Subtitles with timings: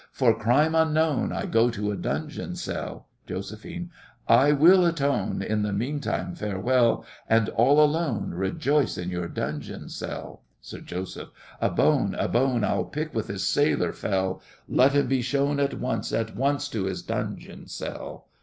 [0.11, 3.05] For crime unknown I go to a dungeon cell.
[3.27, 3.55] JOS.
[4.27, 5.43] I will atone.
[5.43, 7.05] In the meantime farewell!
[7.29, 10.41] And all alone Rejoice in your dungeon cell!
[10.59, 11.29] SIR JOSEPH.
[11.61, 15.75] A bone, a bone I'll pick with this sailor fell; Let him be shown at
[15.79, 18.25] once At once to his dungeon cell.